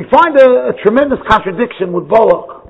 [0.00, 2.64] we find a, a tremendous contradiction with Balak.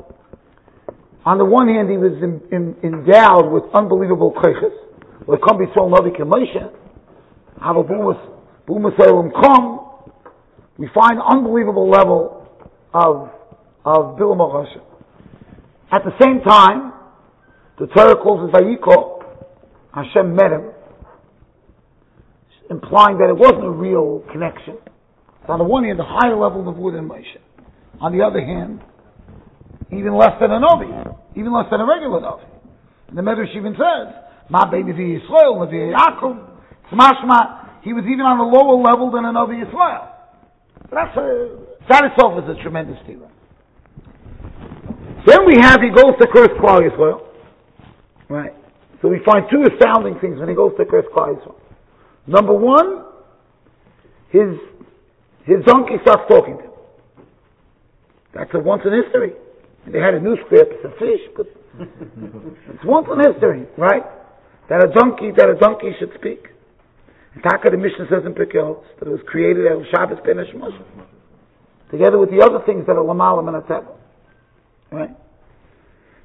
[1.25, 4.35] On the one hand, he was in, in, endowed with unbelievable
[5.47, 6.59] come be so Navi Moshe.
[7.63, 8.19] Have a bumas
[9.41, 10.11] come.
[10.77, 12.49] We find unbelievable level
[12.93, 13.31] of
[13.85, 14.41] of Bilam
[15.93, 16.93] At the same time,
[17.79, 19.23] the Torah calls it Vayiko.
[19.95, 20.73] Hashem met him,
[22.71, 24.79] implying that it wasn't a real connection.
[25.49, 27.39] On the one hand, a higher level of wood than Moshe.
[28.01, 28.81] On the other hand,
[29.93, 30.87] even less than a Novi,
[31.37, 32.45] even less than a regular Novi.
[33.09, 34.15] And the Medrash even says,
[34.49, 36.49] Ma baby Yisrael, Navi Yaakov,
[36.93, 40.11] Smashma, he was even on a lower level than a Novi Yisrael.
[40.93, 43.31] That's a, that itself is a tremendous tira.
[45.27, 47.27] Then we have, he goes to curse Klal Yisrael.
[48.29, 48.55] Right.
[49.03, 51.57] So we find two astounding things when he goes to curse Klal Yisrael.
[52.27, 53.05] Number one,
[54.31, 54.57] his
[55.51, 56.77] his donkey starts talking to him.
[58.33, 59.35] That's a once in history.
[59.91, 61.51] They had a newspaper, it's a fish, but
[62.71, 64.07] it's once in history, right?
[64.69, 66.47] That a donkey, that a donkey should speak.
[67.35, 68.63] And Taka the mission says in Pirkei
[68.99, 70.39] that it was created as Shabbos Ben
[71.91, 73.91] together with the other things that are Lamalam and Ateva.
[74.93, 75.11] Right?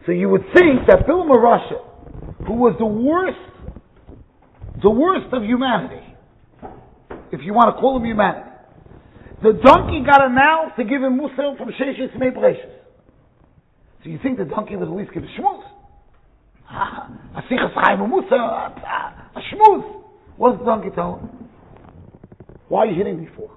[0.05, 3.41] So you would think that Bilam HaRasha, who was the worst,
[4.83, 6.05] the worst of humanity,
[7.31, 8.54] if you want to call him humanity,
[9.41, 12.31] the donkey got announced to give him Musa from Sheshis Mei
[14.03, 15.63] So you think the donkey would at least give a shmuz?
[16.69, 20.01] A sichas chaim Musa, a shmuz.
[20.37, 21.29] What does the donkey tell him?
[22.67, 23.51] Why are you hitting me for?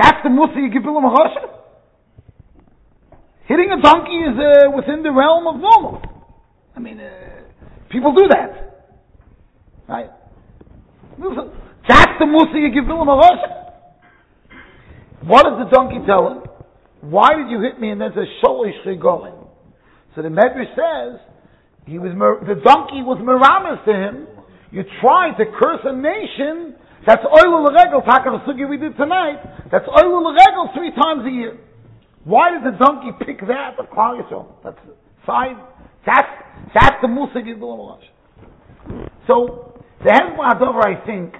[0.00, 1.50] That's the Musa you give Bilam HaRasha?
[3.46, 6.02] Hitting a donkey is uh, within the realm of normal.
[6.74, 7.10] I mean, uh,
[7.90, 8.86] people do that.
[9.86, 10.10] Right?
[11.18, 13.06] That's the Musa you give Bilam
[15.26, 16.42] What does the donkey tell him?
[17.00, 17.90] Why did you hit me?
[17.90, 19.34] And then says, Sholish going.
[20.14, 21.20] So the Medrash says,
[21.86, 22.12] he was,
[22.46, 24.26] the donkey was miramis to him.
[24.70, 26.76] You tried to curse a nation
[27.06, 29.36] that's oil regel, taka the we did tonight,
[29.70, 31.58] that's oil regel three times a year.
[32.24, 34.46] Why did the donkey pick that of Klal?
[34.64, 34.78] That's
[35.26, 35.56] side.
[36.06, 36.28] That's
[36.74, 37.98] that's the Musa Gidul
[39.26, 41.34] So the Hezbollah I think,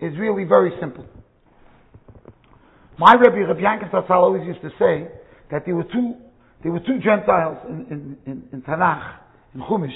[0.00, 1.06] is really very simple.
[2.98, 5.08] My Rebbe Rabbi Yankin always used to say
[5.50, 6.14] that there were two
[6.62, 9.18] there were two Gentiles in, in, in, in Tanakh,
[9.54, 9.94] in Chumash,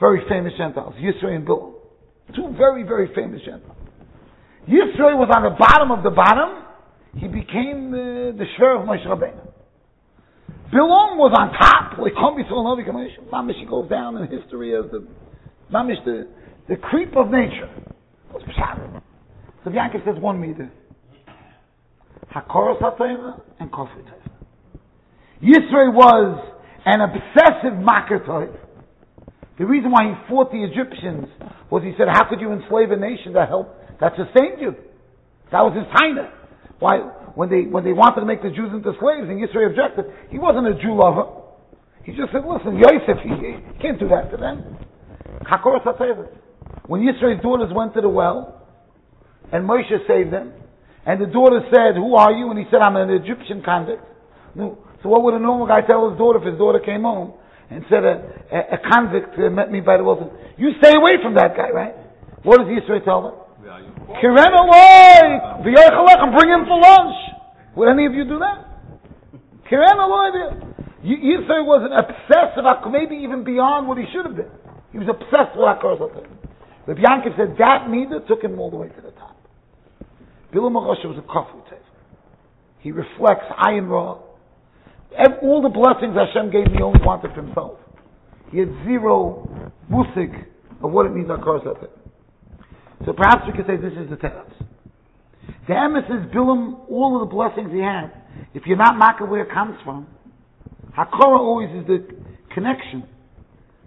[0.00, 1.74] very famous Gentiles, Yisro and Bilam.
[2.34, 3.76] Two very, very famous Gentiles.
[4.68, 6.64] Yisro was on the bottom of the bottom,
[7.16, 9.52] he became uh, the Shver of Moshe Rabbeinu.
[10.72, 13.28] Bilam was on top, like Humbi Solanovi Kamesha.
[13.30, 15.06] Mamish he goes down in history as the
[15.72, 16.26] Mamish the,
[16.68, 17.70] the creep of nature.
[19.62, 20.72] So Yankov says one meter.
[22.34, 24.04] Hakoros HaTorah and Kofri
[25.42, 26.38] Yisrael was
[26.86, 28.48] an obsessive Makar
[29.58, 31.26] The reason why he fought the Egyptians
[31.70, 34.74] was he said, how could you enslave a nation that helped, that sustained you?
[35.50, 36.30] That was his taina.
[36.78, 36.98] Why,
[37.34, 40.38] when they, when they wanted to make the Jews into slaves and Yisro objected, he
[40.38, 41.26] wasn't a Jew lover.
[42.04, 44.78] He just said, listen, Yosef, he, he can't do that to them.
[46.86, 48.66] When Yisro's daughters went to the well,
[49.52, 50.52] and Moshe saved them,
[51.06, 52.50] and the daughter said, who are you?
[52.50, 54.02] And he said, I'm an Egyptian convict.
[54.54, 54.78] No.
[55.02, 57.34] So what would a normal guy tell his daughter if his daughter came home
[57.70, 60.30] and said a, a, a convict met me by the well?
[60.56, 61.94] You stay away from that guy, right?
[62.44, 63.34] What does Yisro tell them?
[64.22, 67.16] Kiren Eloi, bring him for lunch.
[67.74, 68.62] Would any of you do that?
[69.70, 70.70] Kiren Eloi,
[71.02, 74.50] Yisro was an obsessive, maybe even beyond what he should have been.
[74.92, 76.38] He was obsessed with Satan.
[76.86, 79.11] But Yankov said that neither took him all the way to the.
[80.52, 81.78] Bilam Moshe was a kafir
[82.80, 84.18] He reflects Ayin Ra.
[85.42, 87.78] All the blessings Hashem gave me only wanted for himself.
[88.50, 89.48] He had zero
[89.90, 90.46] musig
[90.82, 91.88] of what it means HaKar Satan.
[93.06, 94.52] So perhaps we could say this is the teretz.
[95.66, 98.12] The emes is Bilam, all of the blessings he had.
[98.54, 100.06] If you're not makkah where it comes from,
[100.96, 102.06] Hakora always is the
[102.54, 103.04] connection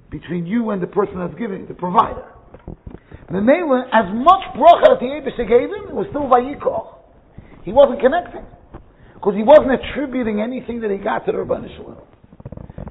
[0.10, 2.35] between you and the person that's giving, the provider.
[3.32, 6.96] Memela, as much bracha that the Abisha gave him, it was still Vayikoch.
[7.64, 8.46] He wasn't connecting.
[9.16, 11.98] Because he wasn't attributing anything that he got to the Rabban Shalom.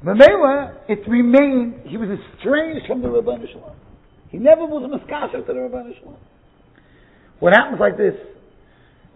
[0.04, 3.75] Memela, it remained, he was estranged from the Ribono Shel Olam.
[4.28, 6.19] He never was a miskasher to the Ribono Shel Olam.
[7.38, 8.14] What happens like this?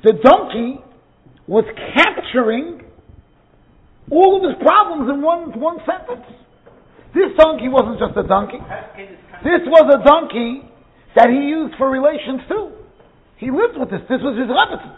[0.05, 0.81] The donkey
[1.47, 1.65] was
[1.97, 2.85] capturing
[4.11, 6.25] all of his problems in one, one sentence.
[7.15, 8.59] This donkey wasn't just a donkey.
[9.45, 10.63] This was a donkey
[11.19, 12.71] that he used for relations too.
[13.43, 14.07] He lived with this.
[14.07, 14.95] This was his Rebbetzin.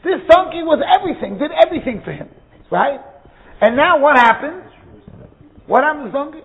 [0.00, 2.32] This donkey was everything, did everything for him.
[2.72, 3.00] Right?
[3.60, 4.64] And now what happened?
[5.66, 6.40] What this donkey?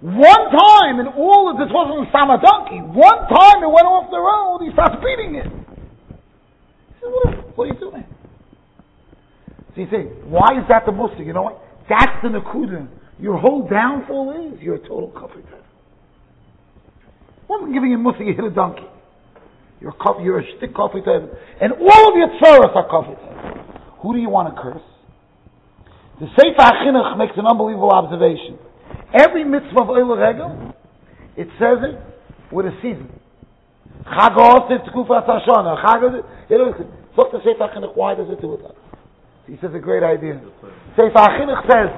[0.00, 2.80] One time in all of this wasn't a donkey.
[2.84, 5.48] One time it went off the road, he starts beating it.
[5.48, 8.04] He said, what, what are you doing?
[9.72, 11.24] So you say, why is that the Muslim?
[11.24, 11.62] You know what?
[11.88, 12.88] That's the Nakuda.
[13.18, 15.40] Your whole downfall is you're a total kafir.
[17.50, 18.86] Wasn't giving you Muslim, you hit a donkey.
[19.82, 23.18] You're a, you're a stick coffee And all of your tzaras are coffee
[24.02, 24.86] Who do you want to curse?
[26.20, 28.54] The Sefer HaChinuch makes an unbelievable observation.
[29.18, 30.76] Every mitzvah of Oil Regel,
[31.34, 31.98] it says it
[32.54, 33.10] with a season.
[34.06, 35.82] Chag Osif Tkufas Hashana.
[35.82, 36.22] Chag
[37.18, 38.60] Look the Sefer HaChinuch, why does it do it?
[39.48, 40.40] He says a great idea.
[40.94, 41.90] Sefer HaChinuch says,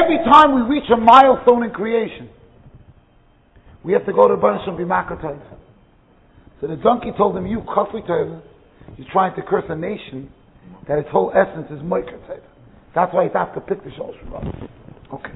[0.00, 2.30] every time we reach a milestone in creation,
[3.84, 5.40] we have to go to Baruch Shem B'makatayv.
[6.60, 8.06] So the donkey told him, you kafri
[8.96, 10.30] you're trying to curse a nation
[10.88, 12.18] that its whole essence is moiker
[12.94, 13.90] That's why he's to pick the
[14.30, 14.32] from
[15.12, 15.30] Okay.